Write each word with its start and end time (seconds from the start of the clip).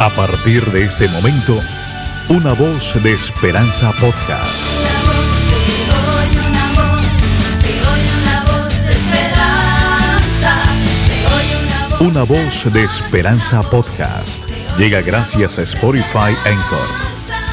A 0.00 0.10
partir 0.10 0.64
de 0.70 0.84
ese 0.84 1.08
momento, 1.08 1.60
una 2.28 2.52
voz 2.52 3.02
de 3.02 3.12
esperanza 3.12 3.90
podcast. 4.00 4.68
Una 11.98 12.22
voz 12.22 12.72
de 12.72 12.84
esperanza 12.84 13.62
podcast. 13.62 14.44
Llega 14.78 15.00
gracias 15.00 15.58
a 15.58 15.62
Spotify 15.62 16.36
Anchor, 16.44 16.86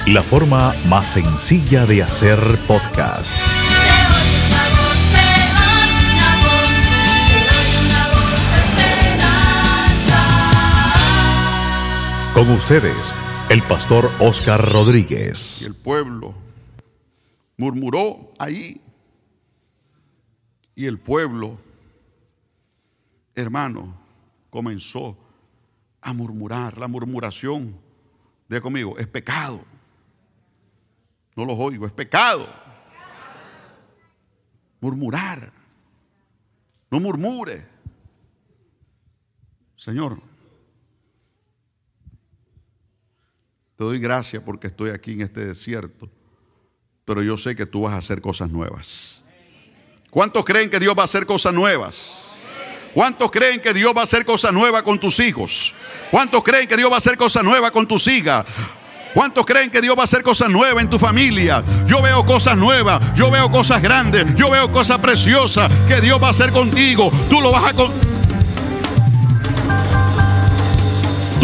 la 0.06 0.22
forma 0.22 0.76
más 0.88 1.08
sencilla 1.08 1.88
de 1.88 2.04
hacer 2.04 2.38
podcast. 2.68 3.36
Con 12.36 12.50
ustedes, 12.50 13.14
el 13.50 13.64
pastor 13.64 14.12
Oscar 14.20 14.60
Rodríguez. 14.60 15.62
Y 15.62 15.66
el 15.68 15.74
pueblo 15.74 16.36
murmuró 17.56 18.34
ahí. 18.38 18.82
Y 20.76 20.86
el 20.86 21.00
pueblo, 21.00 21.58
hermano, 23.36 23.98
comenzó 24.50 25.18
a 26.02 26.12
murmurar. 26.12 26.78
La 26.78 26.90
murmuración, 26.90 27.80
diga 28.50 28.60
conmigo, 28.60 28.98
es 28.98 29.08
pecado. 29.08 29.64
No 31.38 31.46
los 31.46 31.58
oigo, 31.58 31.86
es 31.86 31.94
pecado. 31.94 32.50
Murmurar. 34.82 35.54
No 36.92 37.00
murmure. 37.00 37.66
Señor, 39.78 40.35
te 43.78 43.84
doy 43.84 44.00
gracias 44.00 44.42
porque 44.44 44.68
estoy 44.68 44.90
aquí 44.92 45.14
en 45.14 45.22
este 45.22 45.46
desierto, 45.46 46.10
pero 47.04 47.22
yo 47.22 47.38
sé 47.38 47.56
que 47.56 47.66
tú 47.66 47.84
vas 47.84 47.94
a 47.94 47.98
hacer 47.98 48.22
cosas 48.22 48.50
nuevas. 48.50 49.22
¿Cuántos 50.10 50.46
creen 50.46 50.70
que 50.70 50.80
Dios 50.80 50.96
va 50.98 51.02
a 51.02 51.06
hacer 51.06 51.26
cosas 51.26 51.54
nuevas? 51.54 52.38
¿Cuántos 52.94 53.30
creen 53.30 53.62
que 53.62 53.74
Dios 53.74 53.94
va 53.96 54.02
a 54.02 54.04
hacer 54.06 54.24
cosas 54.24 54.54
nuevas 54.54 54.82
con 54.84 54.98
tus 55.00 55.20
hijos? 55.20 55.74
¿Cuántos 56.10 56.42
creen 56.44 56.68
que 56.68 56.78
Dios 56.78 56.90
va 56.90 56.96
a 56.96 57.00
hacer 57.00 57.18
cosas 57.18 57.44
nuevas 57.44 57.72
con 57.72 57.86
tus 57.86 58.08
hijas? 58.08 58.46
¿Cuántos 59.14 59.46
creen 59.46 59.70
que 59.70 59.82
Dios 59.82 59.98
va 59.98 60.02
a 60.02 60.04
hacer 60.06 60.24
cosas 60.24 60.50
nuevas 60.50 60.82
en 60.84 60.90
tu 60.90 60.98
familia? 60.98 61.64
Yo 61.86 62.02
veo 62.02 62.26
cosas 62.26 62.58
nuevas, 62.58 63.14
yo 63.16 63.30
veo 63.32 63.52
cosas 63.52 63.82
grandes, 63.82 64.26
yo 64.36 64.50
veo 64.50 64.72
cosas 64.72 65.00
preciosas 65.00 65.70
que 65.88 66.00
Dios 66.00 66.22
va 66.22 66.28
a 66.28 66.32
hacer 66.32 66.52
contigo. 66.52 67.12
Tú 67.30 67.42
lo 67.42 67.52
vas 67.52 67.72
a 67.72 67.74
con- 67.74 67.94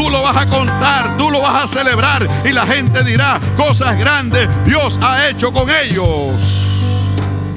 Tú 0.02 0.09
lo 0.09 0.23
vas 0.23 0.35
a 0.35 0.47
contar, 0.47 1.16
tú 1.16 1.30
lo 1.30 1.41
vas 1.41 1.63
a 1.63 1.67
celebrar 1.67 2.27
y 2.44 2.52
la 2.52 2.66
gente 2.66 3.03
dirá 3.03 3.39
cosas 3.55 3.99
grandes 3.99 4.49
Dios 4.66 4.97
ha 4.99 5.30
hecho 5.30 5.52
con 5.52 5.69
ellos. 5.69 6.66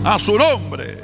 A 0.04 0.18
su 0.18 0.36
nombre. 0.36 1.02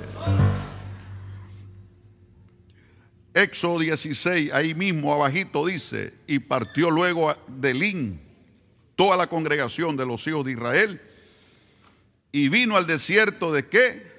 Éxodo 3.33 3.79
16, 3.79 4.53
ahí 4.53 4.75
mismo 4.75 5.15
abajito 5.15 5.65
dice, 5.65 6.13
y 6.27 6.41
partió 6.41 6.91
luego 6.91 7.35
de 7.49 7.73
Lin 7.73 8.21
toda 8.95 9.17
la 9.17 9.27
congregación 9.27 9.97
de 9.97 10.05
los 10.05 10.27
hijos 10.27 10.45
de 10.45 10.53
Israel 10.53 11.01
y 12.33 12.51
vino 12.51 12.77
al 12.77 12.87
desierto 12.87 13.51
de 13.51 13.67
qué? 13.67 14.13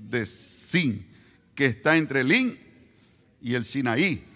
De 0.00 0.26
Sin, 0.26 1.06
que 1.54 1.66
está 1.66 1.96
entre 1.96 2.24
Lin 2.24 2.58
y 3.40 3.54
el 3.54 3.64
Sinaí, 3.64 4.33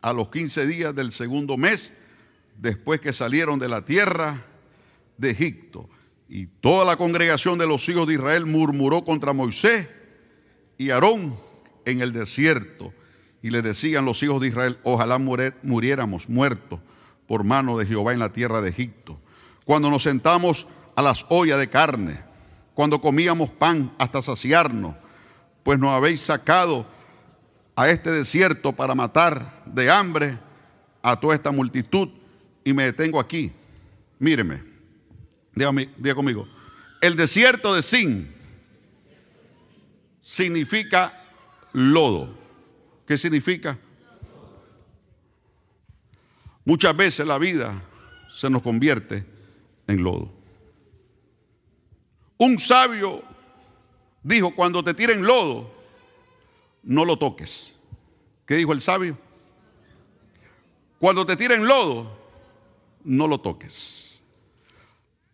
a 0.00 0.12
los 0.12 0.28
15 0.28 0.66
días 0.66 0.94
del 0.94 1.12
segundo 1.12 1.56
mes, 1.56 1.92
después 2.56 3.00
que 3.00 3.12
salieron 3.12 3.58
de 3.58 3.68
la 3.68 3.84
tierra 3.84 4.44
de 5.16 5.30
Egipto. 5.30 5.88
Y 6.28 6.46
toda 6.46 6.84
la 6.84 6.96
congregación 6.96 7.58
de 7.58 7.66
los 7.66 7.88
hijos 7.88 8.06
de 8.06 8.14
Israel 8.14 8.46
murmuró 8.46 9.04
contra 9.04 9.32
Moisés 9.32 9.88
y 10.76 10.90
Aarón 10.90 11.38
en 11.84 12.00
el 12.00 12.12
desierto. 12.12 12.92
Y 13.42 13.50
le 13.50 13.62
decían 13.62 14.04
los 14.04 14.22
hijos 14.22 14.40
de 14.40 14.48
Israel, 14.48 14.78
ojalá 14.82 15.18
muriéramos 15.18 16.28
muertos 16.28 16.80
por 17.26 17.44
mano 17.44 17.78
de 17.78 17.86
Jehová 17.86 18.12
en 18.12 18.18
la 18.18 18.32
tierra 18.32 18.60
de 18.60 18.70
Egipto. 18.70 19.18
Cuando 19.64 19.90
nos 19.90 20.02
sentamos 20.02 20.66
a 20.96 21.02
las 21.02 21.24
ollas 21.28 21.58
de 21.58 21.68
carne, 21.68 22.20
cuando 22.74 23.00
comíamos 23.00 23.50
pan 23.50 23.92
hasta 23.98 24.22
saciarnos, 24.22 24.94
pues 25.62 25.78
nos 25.78 25.90
habéis 25.90 26.20
sacado 26.20 26.86
a 27.78 27.88
este 27.88 28.10
desierto 28.10 28.72
para 28.72 28.92
matar 28.96 29.62
de 29.64 29.88
hambre 29.88 30.36
a 31.00 31.14
toda 31.14 31.36
esta 31.36 31.52
multitud 31.52 32.08
y 32.64 32.72
me 32.72 32.82
detengo 32.82 33.20
aquí. 33.20 33.52
Míreme, 34.18 34.64
diga 35.54 36.12
conmigo, 36.16 36.48
el 37.00 37.14
desierto 37.14 37.72
de 37.76 37.82
Sin 37.82 38.34
significa 40.20 41.22
lodo. 41.72 42.36
¿Qué 43.06 43.16
significa? 43.16 43.78
Muchas 46.64 46.96
veces 46.96 47.28
la 47.28 47.38
vida 47.38 47.80
se 48.28 48.50
nos 48.50 48.60
convierte 48.60 49.24
en 49.86 50.02
lodo. 50.02 50.32
Un 52.38 52.58
sabio 52.58 53.22
dijo, 54.24 54.52
cuando 54.52 54.82
te 54.82 54.94
tiren 54.94 55.22
lodo, 55.24 55.77
no 56.88 57.04
lo 57.04 57.18
toques. 57.18 57.74
¿Qué 58.46 58.56
dijo 58.56 58.72
el 58.72 58.80
sabio? 58.80 59.16
Cuando 60.98 61.24
te 61.26 61.36
tiren 61.36 61.66
lodo, 61.66 62.10
no 63.04 63.28
lo 63.28 63.38
toques, 63.38 64.24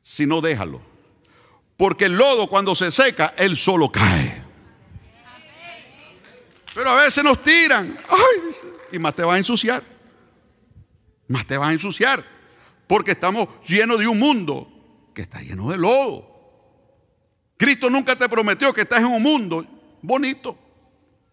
sino 0.02 0.40
déjalo. 0.40 0.82
Porque 1.76 2.06
el 2.06 2.14
lodo 2.14 2.48
cuando 2.48 2.74
se 2.74 2.90
seca, 2.90 3.34
él 3.38 3.56
solo 3.56 3.90
cae. 3.90 4.42
Pero 6.74 6.90
a 6.90 7.04
veces 7.04 7.22
nos 7.22 7.40
tiran, 7.40 7.96
ay, 8.08 8.52
y 8.90 8.98
más 8.98 9.14
te 9.14 9.22
vas 9.22 9.36
a 9.36 9.38
ensuciar. 9.38 9.84
Más 11.28 11.46
te 11.46 11.56
vas 11.56 11.68
a 11.68 11.72
ensuciar. 11.72 12.24
Porque 12.88 13.12
estamos 13.12 13.48
llenos 13.66 14.00
de 14.00 14.08
un 14.08 14.18
mundo 14.18 14.68
que 15.14 15.22
está 15.22 15.40
lleno 15.40 15.70
de 15.70 15.78
lodo. 15.78 16.28
Cristo 17.56 17.88
nunca 17.88 18.16
te 18.16 18.28
prometió 18.28 18.74
que 18.74 18.80
estás 18.80 18.98
en 18.98 19.06
un 19.06 19.22
mundo 19.22 19.64
bonito. 20.02 20.63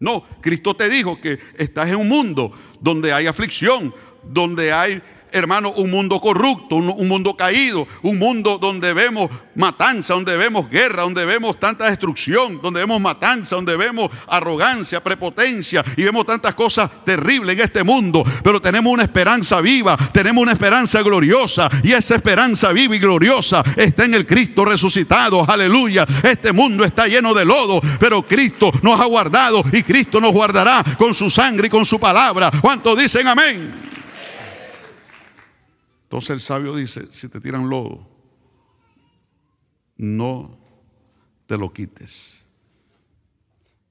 No, 0.02 0.26
Cristo 0.42 0.74
te 0.74 0.90
dijo 0.90 1.22
que 1.22 1.38
estás 1.56 1.88
en 1.88 1.96
un 1.96 2.10
mundo 2.10 2.52
donde 2.80 3.14
hay 3.14 3.28
aflicción, 3.28 3.94
donde 4.24 4.74
hay, 4.74 5.00
hermano, 5.32 5.72
un 5.72 5.90
mundo 5.90 6.20
corrupto, 6.20 6.76
un, 6.76 6.90
un 6.90 7.08
mundo 7.08 7.36
caído, 7.36 7.88
un 8.04 8.20
mundo 8.20 8.58
donde 8.58 8.94
vemos 8.94 9.30
matanza, 9.56 10.14
donde 10.14 10.38
vemos 10.38 10.70
guerra, 10.70 11.04
donde 11.04 11.26
vemos 11.26 11.60
tanta 11.60 11.90
destrucción, 11.90 12.62
donde 12.62 12.82
vemos 12.82 13.00
matanza, 13.00 13.56
donde 13.56 13.76
vemos 13.78 14.10
arrogancia, 14.28 15.04
prepotencia 15.04 15.84
y 15.96 16.04
vemos 16.04 16.26
tantas 16.26 16.54
cosas 16.56 16.90
terribles 17.06 17.58
en 17.58 17.64
este 17.64 17.84
mundo. 17.84 18.24
Pero 18.44 18.62
tenemos 18.62 18.92
una 18.92 19.04
esperanza 19.04 19.62
viva, 19.62 19.98
tenemos 20.12 20.42
una 20.42 20.54
esperanza 20.54 21.02
gloriosa 21.02 21.70
y 21.84 21.94
esa 21.94 22.16
esperanza 22.16 22.72
viva 22.72 22.96
y 22.96 23.00
gloriosa 23.00 23.64
está 23.76 24.06
en 24.06 24.14
el 24.14 24.26
Cristo 24.26 24.66
resucitado. 24.66 25.46
Aleluya. 25.50 26.06
Este 26.24 26.52
mundo 26.52 26.84
está 26.84 27.08
lleno 27.08 27.34
de 27.34 27.46
lodo, 27.46 27.82
pero 28.00 28.22
Cristo 28.24 28.72
nos 28.82 29.00
ha 29.00 29.06
guardado 29.06 29.64
y 29.72 29.84
Cristo 29.84 30.20
nos 30.20 30.32
guardará 30.32 30.84
con 30.98 31.14
su 31.14 31.30
sangre 31.30 31.68
y 31.68 31.70
con 31.70 31.86
su 31.86 32.00
palabra. 32.00 32.52
¿Cuántos 32.62 32.98
dicen 32.98 33.28
amén? 33.28 33.91
Entonces 36.12 36.32
el 36.32 36.42
sabio 36.42 36.76
dice, 36.76 37.08
si 37.14 37.30
te 37.30 37.40
tiran 37.40 37.70
lodo, 37.70 38.06
no 39.96 40.60
te 41.48 41.58
lo 41.58 41.72
quites. 41.72 42.46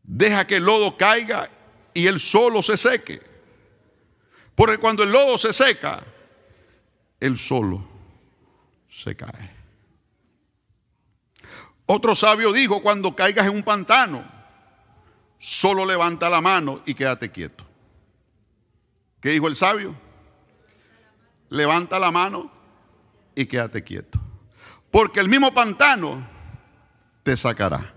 Deja 0.03 0.47
que 0.47 0.57
el 0.57 0.65
lodo 0.65 0.99
caiga 0.99 1.49
y 1.95 2.07
él 2.07 2.21
solo 2.21 2.61
se 2.61 2.77
seque. 2.77 3.23
Porque 4.55 4.77
cuando 4.77 5.03
el 5.03 5.11
lodo 5.11 5.39
se 5.39 5.55
seca, 5.55 6.05
él 7.21 7.39
solo 7.39 7.89
se 8.87 9.17
cae. 9.17 9.51
Otro 11.87 12.15
sabio 12.15 12.53
dijo, 12.53 12.83
cuando 12.83 13.17
caigas 13.17 13.47
en 13.47 13.55
un 13.55 13.63
pantano, 13.63 14.31
solo 15.39 15.87
levanta 15.87 16.29
la 16.29 16.43
mano 16.43 16.83
y 16.85 16.93
quédate 16.93 17.33
quieto. 17.33 17.65
¿Qué 19.23 19.31
dijo 19.31 19.49
el 19.49 19.57
sabio? 19.57 20.10
Levanta 21.51 21.99
la 21.99 22.11
mano 22.11 22.51
y 23.35 23.47
quédate 23.47 23.85
quieto. 23.85 24.19
Porque 24.91 25.21
el 25.21 25.29
mismo 25.29 25.53
pantano 25.53 26.27
te 27.23 27.37
sacará. 27.37 27.95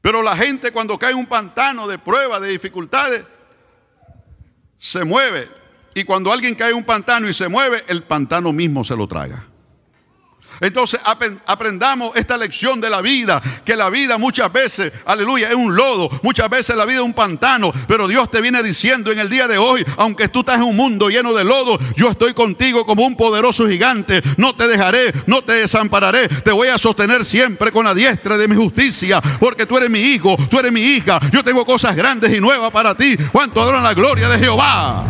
Pero 0.00 0.22
la 0.22 0.36
gente 0.36 0.72
cuando 0.72 0.98
cae 0.98 1.14
un 1.14 1.26
pantano 1.26 1.86
de 1.86 1.98
pruebas, 1.98 2.40
de 2.40 2.48
dificultades, 2.48 3.24
se 4.78 5.04
mueve. 5.04 5.48
Y 5.94 6.04
cuando 6.04 6.32
alguien 6.32 6.54
cae 6.54 6.70
en 6.70 6.76
un 6.76 6.84
pantano 6.84 7.28
y 7.28 7.34
se 7.34 7.48
mueve, 7.48 7.84
el 7.88 8.04
pantano 8.04 8.52
mismo 8.52 8.84
se 8.84 8.96
lo 8.96 9.08
traga. 9.08 9.46
Entonces 10.60 11.00
aprendamos 11.04 12.16
esta 12.16 12.36
lección 12.36 12.80
de 12.80 12.90
la 12.90 13.02
vida, 13.02 13.42
que 13.64 13.76
la 13.76 13.90
vida 13.90 14.18
muchas 14.18 14.52
veces, 14.52 14.92
aleluya, 15.04 15.48
es 15.48 15.54
un 15.54 15.74
lodo, 15.76 16.08
muchas 16.22 16.48
veces 16.48 16.76
la 16.76 16.84
vida 16.84 16.98
es 16.98 17.04
un 17.04 17.14
pantano, 17.14 17.72
pero 17.86 18.08
Dios 18.08 18.30
te 18.30 18.40
viene 18.40 18.62
diciendo 18.62 19.12
en 19.12 19.18
el 19.18 19.28
día 19.28 19.46
de 19.46 19.58
hoy, 19.58 19.84
aunque 19.96 20.28
tú 20.28 20.40
estás 20.40 20.56
en 20.56 20.62
un 20.62 20.76
mundo 20.76 21.08
lleno 21.08 21.34
de 21.34 21.44
lodo, 21.44 21.78
yo 21.94 22.10
estoy 22.10 22.34
contigo 22.34 22.86
como 22.86 23.04
un 23.04 23.16
poderoso 23.16 23.68
gigante, 23.68 24.22
no 24.36 24.54
te 24.54 24.68
dejaré, 24.68 25.12
no 25.26 25.42
te 25.42 25.54
desampararé, 25.54 26.28
te 26.28 26.52
voy 26.52 26.68
a 26.68 26.78
sostener 26.78 27.24
siempre 27.24 27.70
con 27.70 27.84
la 27.84 27.94
diestra 27.94 28.36
de 28.36 28.48
mi 28.48 28.56
justicia, 28.56 29.20
porque 29.40 29.66
tú 29.66 29.76
eres 29.76 29.90
mi 29.90 30.00
hijo, 30.00 30.36
tú 30.50 30.58
eres 30.58 30.72
mi 30.72 30.80
hija, 30.80 31.20
yo 31.30 31.44
tengo 31.44 31.64
cosas 31.64 31.94
grandes 31.94 32.32
y 32.32 32.40
nuevas 32.40 32.70
para 32.70 32.96
ti. 32.96 33.16
¿Cuánto 33.32 33.60
adoran 33.60 33.82
la 33.82 33.94
gloria 33.94 34.28
de 34.28 34.38
Jehová? 34.38 35.04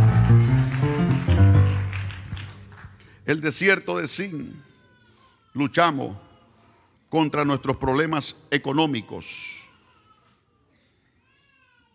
El 3.24 3.40
desierto 3.40 3.98
de 3.98 4.06
Sin 4.06 4.65
luchamos 5.56 6.14
contra 7.08 7.44
nuestros 7.44 7.78
problemas 7.78 8.36
económicos, 8.50 9.26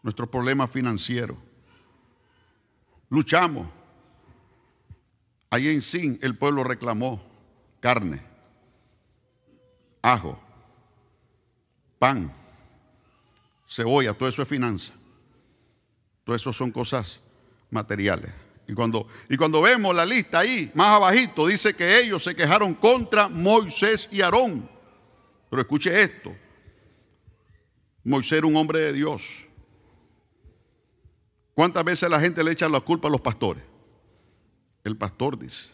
nuestros 0.01 0.27
problemas 0.29 0.69
financieros. 0.71 1.37
Luchamos. 3.09 3.67
Allí 5.51 5.69
en 5.69 5.81
Sin 5.81 6.17
el 6.23 6.35
pueblo 6.37 6.63
reclamó 6.63 7.21
carne, 7.79 8.23
ajo, 10.01 10.39
pan, 11.99 12.33
cebolla, 13.67 14.13
todo 14.13 14.29
eso 14.29 14.41
es 14.41 14.47
finanza. 14.47 14.93
Todo 16.23 16.35
eso 16.35 16.53
son 16.53 16.71
cosas 16.71 17.21
materiales. 17.69 18.31
Y 18.71 18.73
cuando, 18.73 19.06
y 19.27 19.35
cuando 19.35 19.62
vemos 19.62 19.94
la 19.94 20.06
lista 20.06 20.39
ahí, 20.39 20.71
más 20.73 20.95
abajito, 20.95 21.45
dice 21.45 21.75
que 21.75 22.00
ellos 22.00 22.23
se 22.23 22.33
quejaron 22.33 22.73
contra 22.73 23.27
Moisés 23.27 24.07
y 24.09 24.21
Aarón. 24.21 24.65
Pero 25.50 25.62
escuche 25.62 26.01
esto. 26.01 26.33
Moisés 28.01 28.38
era 28.38 28.47
un 28.47 28.56
hombre 28.56 28.79
de 28.79 28.94
Dios. 28.94 29.45
¿Cuántas 31.53 31.83
veces 31.83 32.09
la 32.09 32.21
gente 32.21 32.41
le 32.45 32.53
echa 32.53 32.69
la 32.69 32.79
culpa 32.79 33.09
a 33.09 33.12
los 33.12 33.19
pastores? 33.19 33.62
El 34.85 34.95
pastor 34.95 35.38
dice. 35.38 35.67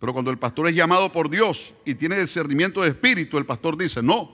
Pero 0.00 0.14
cuando 0.14 0.30
el 0.30 0.38
pastor 0.38 0.68
es 0.68 0.74
llamado 0.74 1.12
por 1.12 1.28
Dios 1.28 1.74
y 1.84 1.94
tiene 1.94 2.18
discernimiento 2.18 2.80
de 2.80 2.88
espíritu, 2.88 3.36
el 3.36 3.44
pastor 3.44 3.76
dice, 3.76 4.02
no. 4.02 4.30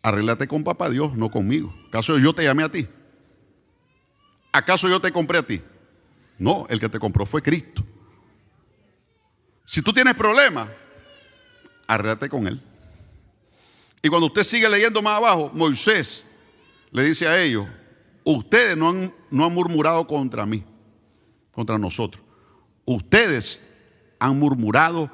Arréglate 0.00 0.46
con 0.46 0.62
papá 0.62 0.88
Dios, 0.90 1.16
no 1.16 1.28
conmigo. 1.28 1.74
¿Acaso 1.88 2.20
yo 2.20 2.32
te 2.32 2.44
llamé 2.44 2.62
a 2.62 2.70
ti? 2.70 2.86
¿Acaso 4.54 4.88
yo 4.88 5.00
te 5.00 5.10
compré 5.10 5.38
a 5.38 5.42
ti? 5.42 5.60
No, 6.38 6.64
el 6.70 6.78
que 6.78 6.88
te 6.88 7.00
compró 7.00 7.26
fue 7.26 7.42
Cristo. 7.42 7.82
Si 9.64 9.82
tú 9.82 9.92
tienes 9.92 10.14
problemas, 10.14 10.68
arréglate 11.88 12.28
con 12.28 12.46
él. 12.46 12.62
Y 14.00 14.08
cuando 14.08 14.28
usted 14.28 14.44
sigue 14.44 14.68
leyendo 14.68 15.02
más 15.02 15.16
abajo, 15.16 15.50
Moisés 15.52 16.24
le 16.92 17.02
dice 17.02 17.26
a 17.26 17.42
ellos, 17.42 17.66
ustedes 18.22 18.76
no 18.76 18.90
han, 18.90 19.12
no 19.28 19.44
han 19.44 19.52
murmurado 19.52 20.06
contra 20.06 20.46
mí, 20.46 20.62
contra 21.50 21.76
nosotros. 21.76 22.22
Ustedes 22.84 23.60
han 24.20 24.38
murmurado 24.38 25.10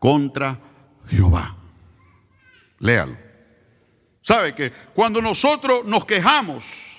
contra 0.00 0.58
Jehová. 1.06 1.56
Léalo. 2.80 3.16
¿Sabe 4.20 4.52
que 4.52 4.72
cuando 4.94 5.22
nosotros 5.22 5.84
nos 5.84 6.04
quejamos, 6.04 6.93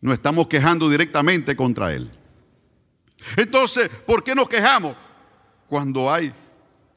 no 0.00 0.12
estamos 0.12 0.48
quejando 0.48 0.88
directamente 0.88 1.54
contra 1.54 1.92
Él? 1.92 2.10
Entonces, 3.36 3.88
¿por 4.06 4.22
qué 4.24 4.34
nos 4.34 4.48
quejamos? 4.48 4.96
Cuando 5.68 6.12
hay, 6.12 6.32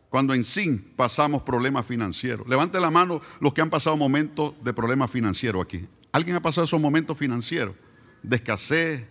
cuando 0.10 0.34
en 0.34 0.44
sí 0.44 0.70
pasamos 0.96 1.44
problemas 1.44 1.86
financieros. 1.86 2.48
Levante 2.48 2.80
la 2.80 2.92
mano 2.92 3.22
los 3.40 3.54
que 3.54 3.62
han 3.62 3.70
pasado 3.70 3.98
momentos 3.98 4.54
de 4.64 4.74
problemas 4.74 5.12
financieros 5.12 5.64
aquí. 5.64 5.88
¿Alguien 6.12 6.36
ha 6.36 6.42
pasado 6.42 6.66
esos 6.66 6.80
momentos 6.80 7.18
financieros? 7.18 7.76
De 8.22 8.36
escasez, 8.38 9.06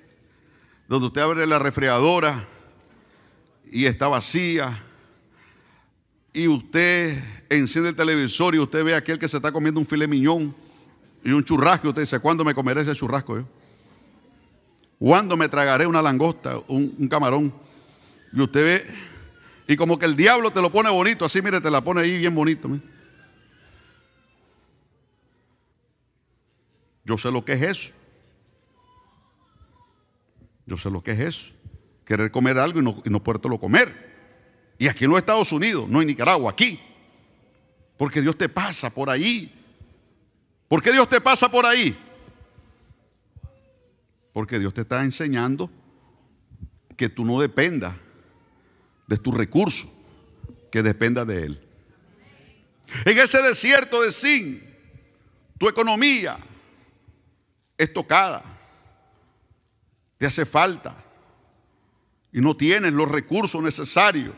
donde 0.89 1.06
usted 1.09 1.21
abre 1.21 1.47
la 1.47 1.59
refrigeradora 1.59 2.49
y 3.71 3.87
está 3.87 4.09
vacía. 4.09 4.85
Y 6.33 6.49
usted 6.49 7.23
enciende 7.50 7.91
el 7.91 7.97
televisor 7.97 8.55
y 8.55 8.59
usted 8.59 8.85
ve 8.85 8.94
a 8.94 8.99
aquel 8.99 9.19
que 9.19 9.29
se 9.29 9.37
está 9.37 9.53
comiendo 9.53 9.81
un 9.81 9.87
filet 9.87 10.09
miñón 10.09 10.55
y 11.23 11.33
un 11.33 11.44
churrasco. 11.44 11.89
Y 11.89 11.91
usted 11.91 12.03
dice, 12.03 12.19
¿cuándo 12.21 12.44
me 12.44 12.55
comeré 12.55 12.83
ese 12.83 12.94
churrasco 12.94 13.39
yo? 13.39 13.47
¿Cuándo 15.02 15.37
me 15.37 15.49
tragaré 15.49 15.84
una 15.84 16.00
langosta, 16.00 16.58
un, 16.69 16.94
un 16.96 17.08
camarón? 17.08 17.52
Y 18.32 18.40
usted 18.40 18.62
ve, 18.64 18.94
y 19.66 19.75
como 19.75 19.99
que 19.99 20.06
el 20.06 20.14
diablo 20.14 20.52
te 20.52 20.62
lo 20.62 20.70
pone 20.70 20.90
bonito, 20.90 21.25
así 21.25 21.43
mire, 21.43 21.60
te 21.60 21.72
la 21.72 21.82
pone 21.82 22.02
ahí 22.02 22.19
bien 22.19 22.32
bonito. 22.32 22.70
Yo 27.04 27.19
sé 27.19 27.32
lo 27.32 27.44
que 27.44 27.54
es 27.54 27.62
eso. 27.62 27.90
Yo 30.66 30.76
sé 30.76 30.88
lo 30.88 31.02
que 31.02 31.10
es 31.10 31.19
eso. 31.19 31.50
Querer 32.05 32.31
comer 32.31 32.60
algo 32.60 32.78
y 32.78 32.84
no, 32.84 33.02
y 33.05 33.10
no 33.10 33.20
podértelo 33.25 33.58
comer. 33.58 34.76
Y 34.78 34.87
aquí 34.87 35.02
en 35.02 35.10
los 35.10 35.19
Estados 35.19 35.50
Unidos, 35.50 35.88
no 35.88 36.00
en 36.00 36.06
Nicaragua, 36.06 36.52
aquí. 36.52 36.78
Porque 37.96 38.22
Dios 38.22 38.38
te 38.38 38.48
pasa 38.48 38.88
por 38.88 39.10
ahí. 39.10 39.52
¿Por 40.69 40.81
qué 40.81 40.93
Dios 40.93 41.08
te 41.08 41.20
pasa 41.20 41.50
por 41.50 41.66
ahí? 41.66 41.98
Porque 44.32 44.58
Dios 44.58 44.73
te 44.75 44.82
está 44.82 45.05
enseñando 45.05 45.70
que 46.96 47.08
tú 47.08 47.25
no 47.25 47.40
dependas 47.40 47.94
de 49.06 49.17
tus 49.17 49.34
recursos, 49.34 49.88
que 50.70 50.82
dependa 50.82 51.25
de 51.25 51.44
Él. 51.46 51.69
En 53.05 53.19
ese 53.19 53.43
desierto 53.43 54.02
de 54.02 54.12
Sin, 54.12 54.62
tu 55.58 55.69
economía 55.69 56.38
es 57.76 57.93
tocada, 57.93 58.43
te 60.19 60.26
hace 60.26 60.44
falta 60.44 60.96
y 62.32 62.40
no 62.40 62.56
tienes 62.56 62.93
los 62.93 63.08
recursos 63.08 63.62
necesarios, 63.62 64.34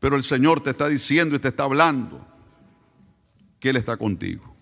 pero 0.00 0.16
el 0.16 0.24
Señor 0.24 0.62
te 0.62 0.70
está 0.70 0.88
diciendo 0.88 1.36
y 1.36 1.38
te 1.38 1.48
está 1.48 1.64
hablando 1.64 2.26
que 3.60 3.70
Él 3.70 3.76
está 3.76 3.96
contigo, 3.96 4.56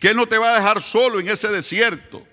que 0.00 0.10
Él 0.10 0.16
no 0.16 0.26
te 0.26 0.38
va 0.38 0.50
a 0.50 0.54
dejar 0.56 0.82
solo 0.82 1.20
en 1.20 1.28
ese 1.28 1.48
desierto. 1.48 2.26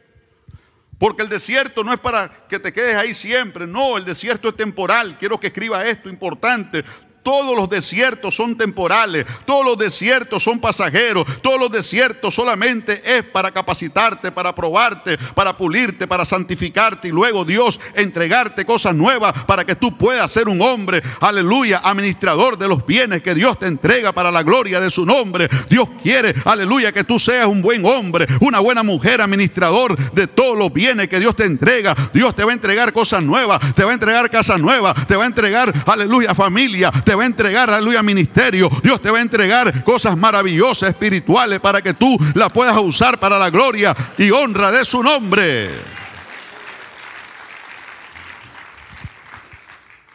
Porque 0.97 1.23
el 1.23 1.29
desierto 1.29 1.83
no 1.83 1.93
es 1.93 1.99
para 1.99 2.47
que 2.47 2.59
te 2.59 2.71
quedes 2.71 2.95
ahí 2.95 3.13
siempre, 3.13 3.67
no, 3.67 3.97
el 3.97 4.05
desierto 4.05 4.49
es 4.49 4.55
temporal. 4.55 5.17
Quiero 5.17 5.39
que 5.39 5.47
escriba 5.47 5.85
esto 5.85 6.09
importante. 6.09 6.85
Todos 7.25 7.57
los 7.57 7.67
desiertos 7.67 8.35
son 8.35 8.55
temporales, 8.55 9.25
todos 9.45 9.65
los 9.65 9.79
desiertos 9.79 10.43
son 10.43 10.59
pasajeros, 10.59 11.25
todos 11.41 11.59
los 11.59 11.71
desiertos 11.71 12.35
solamente 12.35 13.01
es 13.03 13.23
para 13.23 13.49
capacitarte, 13.49 14.31
para 14.31 14.53
probarte, 14.53 15.17
para 15.33 15.57
pulirte, 15.57 16.05
para 16.05 16.23
santificarte 16.23 17.07
y 17.07 17.11
luego 17.11 17.43
Dios 17.43 17.79
entregarte 17.95 18.63
cosas 18.63 18.93
nuevas 18.93 19.33
para 19.45 19.65
que 19.65 19.75
tú 19.75 19.97
puedas 19.97 20.31
ser 20.31 20.47
un 20.47 20.61
hombre, 20.61 21.01
aleluya, 21.19 21.81
administrador 21.83 22.59
de 22.59 22.67
los 22.67 22.85
bienes 22.85 23.23
que 23.23 23.33
Dios 23.33 23.57
te 23.57 23.65
entrega 23.65 24.11
para 24.11 24.29
la 24.29 24.43
gloria 24.43 24.79
de 24.79 24.91
su 24.91 25.03
nombre. 25.03 25.49
Dios 25.67 25.89
quiere, 26.03 26.35
aleluya, 26.45 26.91
que 26.91 27.05
tú 27.05 27.17
seas 27.17 27.47
un 27.47 27.63
buen 27.63 27.83
hombre, 27.87 28.27
una 28.39 28.59
buena 28.59 28.83
mujer, 28.83 29.19
administrador 29.21 29.97
de 30.11 30.27
todos 30.27 30.59
los 30.59 30.71
bienes 30.71 31.07
que 31.07 31.19
Dios 31.19 31.35
te 31.35 31.45
entrega. 31.45 31.95
Dios 32.13 32.35
te 32.35 32.43
va 32.43 32.51
a 32.51 32.53
entregar 32.53 32.93
cosas 32.93 33.23
nuevas, 33.23 33.73
te 33.73 33.83
va 33.83 33.89
a 33.89 33.95
entregar 33.95 34.29
casas 34.29 34.59
nuevas, 34.59 35.07
te 35.07 35.15
va 35.15 35.23
a 35.23 35.27
entregar, 35.27 35.73
aleluya, 35.87 36.35
familia, 36.35 36.91
te 36.91 37.14
va 37.15 37.23
a 37.23 37.25
entregar, 37.25 37.69
aleluya, 37.69 38.03
ministerio. 38.03 38.69
Dios 38.83 39.01
te 39.01 39.09
va 39.09 39.19
a 39.19 39.21
entregar 39.21 39.83
cosas 39.83 40.17
maravillosas, 40.17 40.89
espirituales, 40.89 41.59
para 41.59 41.81
que 41.81 41.93
tú 41.93 42.17
las 42.33 42.51
puedas 42.51 42.77
usar 42.81 43.19
para 43.19 43.39
la 43.39 43.49
gloria 43.49 43.95
y 44.17 44.29
honra 44.31 44.71
de 44.71 44.85
su 44.85 45.01
nombre. 45.01 45.69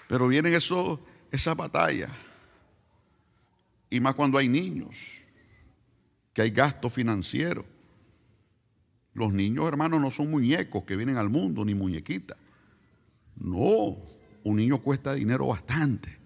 Pero 0.09 0.29
vienen 0.29 0.55
eso, 0.55 1.01
esas 1.31 1.57
batallas. 1.57 2.11
Y 3.89 4.01
más 4.01 4.15
cuando 4.15 4.39
hay 4.39 4.49
niños, 4.49 5.19
que 6.33 6.43
hay 6.43 6.51
gasto 6.51 6.89
financiero. 6.89 7.65
Los 9.15 9.33
niños, 9.33 9.67
hermanos, 9.67 10.01
no 10.01 10.11
son 10.11 10.31
muñecos 10.31 10.85
que 10.85 10.97
vienen 10.97 11.17
al 11.17 11.29
mundo, 11.29 11.65
ni 11.65 11.75
muñequitas. 11.75 12.37
No, 13.37 13.97
un 14.45 14.57
niño 14.57 14.79
cuesta 14.79 15.15
dinero 15.15 15.49
bastante. 15.49 16.20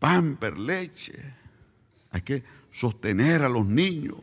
Pamper, 0.00 0.58
leche. 0.58 1.14
Hay 2.10 2.22
que 2.22 2.42
sostener 2.72 3.42
a 3.42 3.48
los 3.48 3.64
niños. 3.64 4.16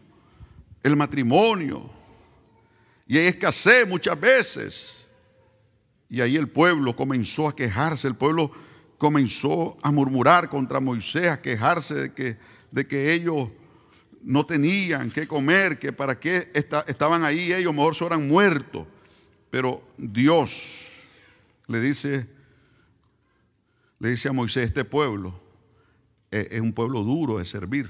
El 0.83 0.97
matrimonio. 0.97 1.89
Y 3.07 3.17
hay 3.17 3.27
escasez 3.27 3.87
muchas 3.87 4.19
veces. 4.19 5.07
Y 6.09 6.19
ahí 6.19 6.35
el 6.35 6.49
pueblo 6.49 6.95
comenzó 6.95 7.47
a 7.47 7.55
quejarse. 7.55 8.07
El 8.07 8.15
pueblo 8.15 8.51
comenzó 8.97 9.77
a 9.83 9.91
murmurar 9.91 10.49
contra 10.49 10.79
Moisés, 10.79 11.27
a 11.27 11.41
quejarse 11.41 11.93
de 11.93 12.13
que, 12.13 12.37
de 12.71 12.87
que 12.87 13.13
ellos 13.13 13.49
no 14.23 14.45
tenían 14.45 15.11
que 15.11 15.27
comer, 15.27 15.77
que 15.79 15.93
para 15.93 16.19
qué 16.19 16.51
esta- 16.53 16.83
estaban 16.87 17.23
ahí 17.23 17.53
ellos, 17.53 17.73
mejor 17.73 17.95
se 17.95 18.03
hubieran 18.03 18.27
muerto. 18.27 18.87
Pero 19.51 19.87
Dios 19.97 20.87
le 21.67 21.79
dice, 21.79 22.27
le 23.99 24.09
dice 24.09 24.27
a 24.29 24.33
Moisés, 24.33 24.65
este 24.65 24.83
pueblo 24.83 25.46
es, 26.31 26.61
un 26.61 26.73
pueblo 26.73 27.03
duro 27.03 27.39
de 27.39 27.45
servir. 27.45 27.89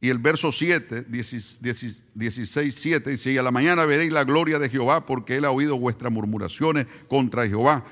Y 0.00 0.10
el 0.10 0.18
verso 0.18 0.52
7, 0.52 1.06
16, 1.08 2.74
7 2.74 3.10
dice, 3.10 3.32
y 3.32 3.38
a 3.38 3.42
la 3.42 3.50
mañana 3.50 3.86
veréis 3.86 4.12
la 4.12 4.24
gloria 4.24 4.58
de 4.58 4.68
Jehová 4.68 5.06
porque 5.06 5.36
él 5.36 5.46
ha 5.46 5.50
oído 5.50 5.78
vuestras 5.78 6.12
murmuraciones 6.12 6.86
contra 7.08 7.46
Jehová. 7.46 7.84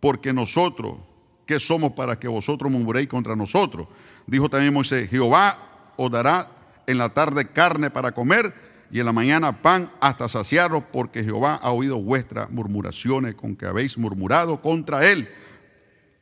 Porque 0.00 0.34
nosotros, 0.34 0.98
¿qué 1.46 1.58
somos 1.58 1.92
para 1.92 2.18
que 2.18 2.28
vosotros 2.28 2.70
murmuréis 2.70 3.08
contra 3.08 3.34
nosotros? 3.34 3.88
Dijo 4.26 4.50
también 4.50 4.74
Moisés, 4.74 5.08
Jehová 5.08 5.94
os 5.96 6.10
dará 6.10 6.50
en 6.86 6.98
la 6.98 7.08
tarde 7.08 7.46
carne 7.46 7.88
para 7.88 8.12
comer 8.12 8.54
y 8.90 9.00
en 9.00 9.06
la 9.06 9.12
mañana 9.12 9.62
pan 9.62 9.90
hasta 10.00 10.28
saciaros 10.28 10.84
porque 10.92 11.24
Jehová 11.24 11.56
ha 11.56 11.70
oído 11.72 11.98
vuestras 12.02 12.50
murmuraciones 12.50 13.34
con 13.34 13.56
que 13.56 13.66
habéis 13.66 13.96
murmurado 13.96 14.60
contra 14.60 15.10
él. 15.10 15.28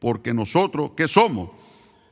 Porque 0.02 0.34
nosotros, 0.34 0.90
¿qué 0.94 1.08
somos? 1.08 1.62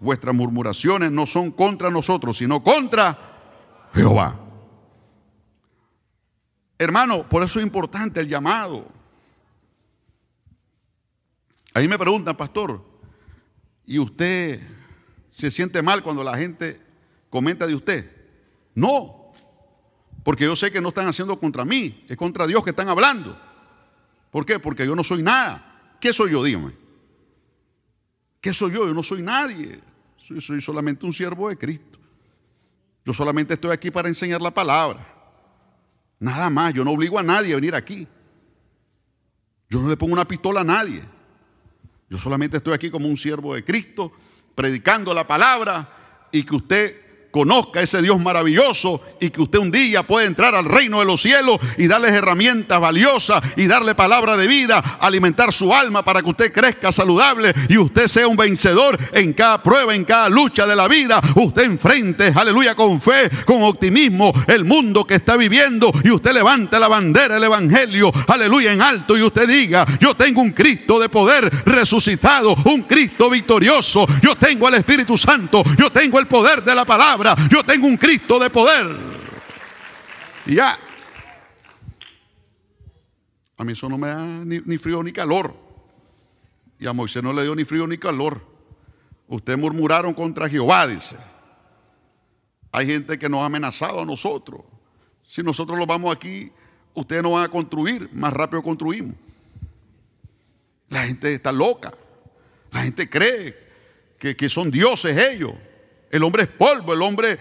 vuestras 0.01 0.35
murmuraciones 0.35 1.13
no 1.13 1.27
son 1.27 1.53
contra 1.53 1.91
nosotros, 1.91 2.39
sino 2.39 2.63
contra 2.63 3.89
Jehová. 3.95 4.41
Hermano, 6.79 7.29
por 7.29 7.43
eso 7.43 7.59
es 7.59 7.65
importante 7.65 8.21
el 8.21 8.29
llamado. 8.29 8.89
Ahí 11.75 11.87
me 11.87 11.99
preguntan, 11.99 12.37
pastor, 12.37 12.83
¿y 13.87 13.99
usted 13.99 14.61
se 15.31 15.51
siente 15.51 15.83
mal 15.83 16.03
cuando 16.03 16.25
la 16.25 16.37
gente 16.37 16.81
comenta 17.29 17.67
de 17.67 17.75
usted? 17.75 18.11
No, 18.75 19.31
porque 20.25 20.45
yo 20.45 20.57
sé 20.57 20.73
que 20.73 20.81
no 20.81 20.89
están 20.89 21.07
haciendo 21.07 21.39
contra 21.39 21.65
mí, 21.67 22.07
es 22.09 22.17
contra 22.17 22.47
Dios 22.47 22.65
que 22.65 22.71
están 22.71 22.89
hablando. 22.89 23.39
¿Por 24.31 24.47
qué? 24.47 24.59
Porque 24.59 24.87
yo 24.87 24.97
no 24.97 25.05
soy 25.05 25.23
nada. 25.23 25.97
¿Qué 26.01 26.13
soy 26.15 26.33
yo? 26.33 26.43
Dígame. 26.43 26.73
¿Qué 28.41 28.55
soy 28.55 28.73
yo? 28.73 28.87
Yo 28.87 28.95
no 28.95 29.03
soy 29.03 29.23
nadie. 29.23 29.81
Yo 30.29 30.41
soy 30.41 30.61
solamente 30.61 31.05
un 31.05 31.13
siervo 31.13 31.49
de 31.49 31.57
Cristo. 31.57 31.99
Yo 33.05 33.13
solamente 33.13 33.55
estoy 33.55 33.73
aquí 33.73 33.91
para 33.91 34.09
enseñar 34.09 34.41
la 34.41 34.53
palabra. 34.53 35.07
Nada 36.19 36.49
más. 36.51 36.73
Yo 36.75 36.85
no 36.85 36.93
obligo 36.93 37.19
a 37.19 37.23
nadie 37.23 37.53
a 37.53 37.57
venir 37.57 37.75
aquí. 37.75 38.07
Yo 39.69 39.81
no 39.81 39.89
le 39.89 39.97
pongo 39.97 40.13
una 40.13 40.27
pistola 40.27 40.61
a 40.61 40.65
nadie. 40.65 41.03
Yo 42.09 42.19
solamente 42.19 42.57
estoy 42.57 42.75
aquí 42.75 42.91
como 42.91 43.07
un 43.07 43.17
siervo 43.17 43.55
de 43.55 43.65
Cristo, 43.65 44.13
predicando 44.55 45.15
la 45.15 45.27
palabra 45.27 46.29
y 46.33 46.43
que 46.45 46.57
usted 46.57 47.10
conozca 47.31 47.81
ese 47.81 48.03
Dios 48.03 48.19
maravilloso 48.21 49.01
y 49.21 49.31
que 49.31 49.43
usted 49.43 49.59
un 49.59 49.71
día 49.71 50.03
pueda 50.03 50.27
entrar 50.27 50.55
al 50.55 50.65
reino 50.65 50.99
de 50.99 51.05
los 51.05 51.23
cielos 51.23 51.59
y 51.79 51.87
darles 51.87 52.13
herramientas 52.13 52.81
valiosas 52.81 53.43
y 53.57 53.67
darle 53.67 53.95
palabra 53.95 54.37
de 54.37 54.47
vida, 54.47 54.79
alimentar 55.01 55.53
su 55.53 55.73
alma 55.73 56.05
para 56.05 56.23
que 56.23 56.31
usted 56.31 56.53
crezca 56.53 56.91
saludable 56.91 57.55
y 57.69 57.79
usted 57.79 58.09
sea 58.09 58.27
un 58.27 58.37
vencedor 58.37 58.99
en 59.13 59.33
cada 59.33 59.63
prueba, 59.63 59.95
en 59.95 60.05
cada 60.05 60.29
lucha 60.29 60.67
de 60.67 60.77
la 60.77 60.89
vida. 60.89 61.21
Usted 61.37 61.63
enfrente, 61.63 62.33
aleluya, 62.35 62.75
con 62.75 63.01
fe, 63.01 63.31
con 63.45 63.63
optimismo, 63.63 64.33
el 64.47 64.65
mundo 64.65 65.07
que 65.07 65.15
está 65.15 65.37
viviendo 65.37 65.93
y 66.03 66.11
usted 66.11 66.33
levante 66.33 66.79
la 66.79 66.89
bandera 66.89 67.35
del 67.35 67.45
Evangelio, 67.45 68.13
aleluya, 68.27 68.73
en 68.73 68.83
alto 68.83 69.17
y 69.17 69.23
usted 69.23 69.47
diga, 69.47 69.87
yo 70.01 70.15
tengo 70.15 70.41
un 70.41 70.53
Cristo 70.53 70.99
de 70.99 71.09
poder 71.09 71.51
resucitado, 71.65 72.57
un 72.65 72.83
Cristo 72.83 73.31
victorioso, 73.31 74.07
yo 74.23 74.35
tengo 74.37 74.69
el 74.69 74.75
Espíritu 74.75 75.17
Santo, 75.17 75.63
yo 75.79 75.91
tengo 75.91 76.19
el 76.19 76.27
poder 76.27 76.63
de 76.65 76.75
la 76.75 76.85
palabra 76.85 77.20
yo 77.50 77.65
tengo 77.65 77.87
un 77.87 77.97
Cristo 77.97 78.39
de 78.39 78.50
poder. 78.50 78.87
Y 80.47 80.55
ya. 80.57 80.79
A 83.57 83.65
mí 83.65 83.73
eso 83.73 83.89
no 83.89 83.99
me 83.99 84.09
da 84.09 84.25
ni, 84.25 84.79
frío 84.79 85.03
ni 85.03 85.12
calor. 85.12 85.55
Y 86.79 86.87
a 86.87 86.93
Moisés 86.93 87.23
no 87.23 87.33
le 87.33 87.43
dio 87.43 87.55
ni 87.55 87.65
frío 87.65 87.87
ni 87.87 87.99
calor. 87.99 88.41
Ustedes 89.29 89.59
murmuraron 89.59 90.15
contra 90.15 90.49
Jehová, 90.49 90.87
dice. 90.87 91.17
Hay 92.73 92.87
gente 92.87 93.19
que 93.19 93.29
nos 93.29 93.41
ha 93.41 93.47
amenazado 93.47 94.00
a 94.00 94.05
nosotros. 94.05 94.62
Si 95.27 95.43
nosotros 95.43 95.79
lo 95.79 95.87
vamos 95.87 96.15
aquí, 96.15 96.50
ustedes 96.95 97.23
no 97.23 97.33
van 97.33 97.45
a 97.45 97.49
construir, 97.49 98.09
más 98.12 98.33
rápido 98.33 98.62
construimos. 98.62 99.15
La 100.89 101.05
gente 101.05 101.35
está 101.35 101.53
loca. 101.53 101.93
La 102.73 102.83
gente 102.83 103.09
cree 103.09 103.57
que, 104.19 104.35
que 104.35 104.49
son 104.49 104.71
dioses 104.71 105.17
ellos. 105.17 105.53
El 106.11 106.25
hombre 106.25 106.43
es 106.43 106.49
polvo, 106.49 106.93
el 106.93 107.02
hombre, 107.02 107.38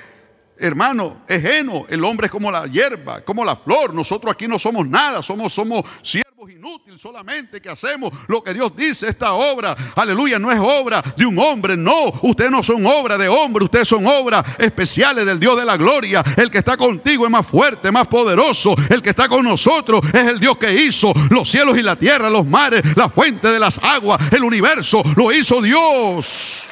hermano, 0.58 1.24
es 1.28 1.44
heno. 1.44 1.88
El 1.90 2.04
hombre 2.04 2.28
es 2.28 2.32
como 2.32 2.52
la 2.52 2.68
hierba, 2.68 3.22
como 3.22 3.44
la 3.44 3.56
flor. 3.56 3.94
Nosotros 3.96 4.32
aquí 4.32 4.48
no 4.48 4.60
somos 4.60 4.88
nada, 4.88 5.24
somos, 5.24 5.52
somos 5.52 5.84
siervos 6.04 6.52
inútiles 6.52 7.02
solamente 7.02 7.62
que 7.62 7.70
hacemos 7.70 8.14
lo 8.28 8.44
que 8.44 8.54
Dios 8.54 8.76
dice. 8.76 9.08
Esta 9.08 9.34
obra, 9.34 9.76
aleluya, 9.96 10.38
no 10.38 10.52
es 10.52 10.60
obra 10.60 11.02
de 11.18 11.26
un 11.26 11.40
hombre, 11.40 11.76
no. 11.76 12.14
Ustedes 12.22 12.52
no 12.52 12.62
son 12.62 12.86
obra 12.86 13.18
de 13.18 13.28
hombre, 13.28 13.64
ustedes 13.64 13.88
son 13.88 14.06
obras 14.06 14.46
especiales 14.60 15.26
del 15.26 15.40
Dios 15.40 15.58
de 15.58 15.66
la 15.66 15.76
gloria. 15.76 16.24
El 16.38 16.52
que 16.52 16.60
está 16.60 16.78
contigo 16.78 17.26
es 17.26 17.32
más 17.32 17.48
fuerte, 17.48 17.92
más 17.92 18.08
poderoso. 18.08 18.76
El 18.90 19.02
que 19.02 19.10
está 19.10 19.28
con 19.28 19.44
nosotros 19.44 20.02
es 20.14 20.28
el 20.28 20.40
Dios 20.40 20.60
que 20.60 20.72
hizo 20.72 21.12
los 21.32 21.50
cielos 21.50 21.76
y 21.76 21.82
la 21.82 21.96
tierra, 21.96 22.30
los 22.30 22.46
mares, 22.46 22.84
la 22.96 23.10
fuente 23.10 23.48
de 23.48 23.60
las 23.60 23.80
aguas, 23.80 24.32
el 24.32 24.44
universo. 24.44 25.02
Lo 25.16 25.32
hizo 25.32 25.60
Dios. 25.60 26.68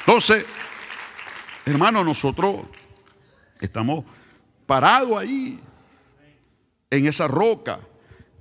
Entonces, 0.00 0.44
Hermano, 1.66 2.04
nosotros 2.04 2.60
estamos 3.60 4.04
parados 4.66 5.18
ahí, 5.18 5.60
en 6.88 7.06
esa 7.06 7.26
roca. 7.26 7.80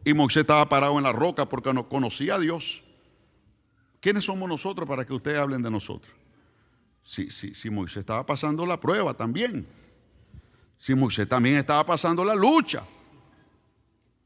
Y 0.03 0.13
Moisés 0.13 0.41
estaba 0.41 0.69
parado 0.69 0.95
en 0.97 1.03
la 1.03 1.11
roca 1.11 1.49
porque 1.49 1.73
no 1.73 1.89
conocía 1.89 2.35
a 2.35 2.39
Dios. 2.39 2.83
¿Quiénes 3.99 4.25
somos 4.25 4.47
nosotros 4.47 4.87
para 4.87 5.05
que 5.05 5.13
ustedes 5.13 5.39
hablen 5.39 5.63
de 5.63 5.71
nosotros? 5.71 6.13
Si, 7.03 7.31
sí, 7.31 7.55
sí, 7.55 7.71
Moisés 7.71 7.97
estaba 7.97 8.23
pasando 8.23 8.63
la 8.63 8.79
prueba 8.79 9.15
también. 9.15 9.67
Si 10.77 10.93
Moisés 10.93 11.27
también 11.27 11.55
estaba 11.57 11.83
pasando 11.83 12.23
la 12.23 12.35
lucha. 12.35 12.83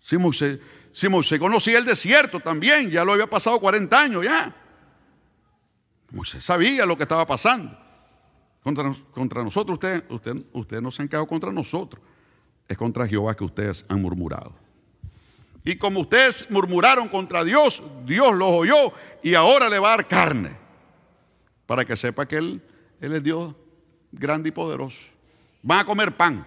Si 0.02 0.18
Moisés, 0.18 0.60
si 0.92 1.08
Moisés 1.08 1.40
conocía 1.40 1.78
el 1.78 1.86
desierto 1.86 2.42
también, 2.42 2.90
ya 2.90 3.06
lo 3.06 3.14
había 3.14 3.30
pasado 3.30 3.62
40 3.62 3.98
años 3.98 4.26
ya. 4.26 4.54
Moisés 6.12 6.44
sabía 6.44 6.86
lo 6.86 6.98
que 6.98 7.04
estaba 7.04 7.26
pasando. 7.26 7.89
Contra, 8.64 8.94
contra 9.12 9.44
nosotros, 9.44 9.76
ustedes 9.76 10.04
usted, 10.10 10.36
usted 10.54 10.82
no 10.82 10.92
se 10.92 11.02
han 11.02 11.08
quedado 11.08 11.28
contra 11.28 11.52
nosotros. 11.52 12.04
Es 12.68 12.78
contra 12.78 13.08
Jehová 13.08 13.36
que 13.36 13.44
ustedes 13.44 13.86
han 13.88 14.02
murmurado. 14.02 14.54
Y 15.64 15.78
como 15.78 16.02
ustedes 16.02 16.50
murmuraron 16.50 17.10
contra 17.10 17.44
Dios, 17.44 17.84
Dios 18.06 18.34
los 18.36 18.50
oyó 18.50 18.94
y 19.24 19.34
ahora 19.34 19.70
le 19.70 19.80
va 19.80 19.94
a 19.94 19.98
dar 19.98 20.08
carne. 20.08 20.58
Para 21.66 21.86
que 21.86 21.96
sepa 21.96 22.28
que 22.28 22.38
Él, 22.38 22.62
él 23.02 23.14
es 23.14 23.24
Dios 23.24 23.56
grande 24.12 24.50
y 24.50 24.52
poderoso. 24.52 25.10
Van 25.62 25.80
a 25.80 25.86
comer 25.86 26.16
pan. 26.16 26.46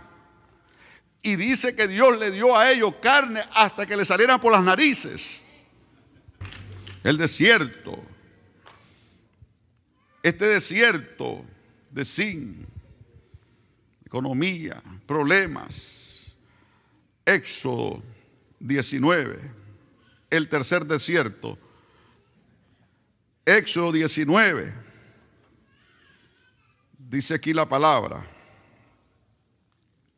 Y 1.23 1.37
dice 1.37 1.77
que 1.77 1.87
Dios 1.87 2.19
le 2.19 2.31
dio 2.31 2.57
a 2.57 2.71
ellos 2.71 2.95
carne 3.01 3.43
hasta 3.55 3.87
que 3.87 3.97
le 3.97 4.05
salieran 4.05 4.41
por 4.41 4.53
las 4.53 4.63
narices. 4.63 5.45
El 7.05 7.17
desierto. 7.17 7.97
Este 10.23 10.47
desierto 10.47 11.45
de 11.93 12.05
sin, 12.05 12.67
economía, 14.05 14.83
problemas. 15.07 16.35
Éxodo 17.25 18.03
19, 18.59 19.39
el 20.31 20.49
tercer 20.49 20.87
desierto. 20.87 21.59
Éxodo 23.45 23.93
19, 23.93 24.73
dice 26.99 27.35
aquí 27.35 27.53
la 27.53 27.69
palabra. 27.69 28.27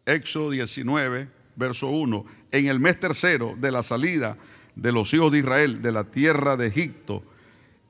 Éxodo 0.06 0.50
19, 0.50 1.28
verso 1.56 1.88
1. 1.88 2.24
En 2.52 2.66
el 2.66 2.78
mes 2.78 3.00
tercero 3.00 3.54
de 3.58 3.70
la 3.70 3.82
salida 3.82 4.36
de 4.76 4.92
los 4.92 5.12
hijos 5.14 5.32
de 5.32 5.38
Israel 5.38 5.82
de 5.82 5.92
la 5.92 6.04
tierra 6.04 6.56
de 6.56 6.68
Egipto, 6.68 7.22